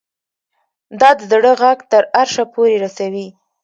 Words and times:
دا 0.99 1.09
د 1.17 1.19
زړه 1.31 1.51
غږ 1.61 1.79
تر 1.91 2.03
عرشه 2.19 2.43
پورې 2.53 2.75
رسوي 2.83 3.27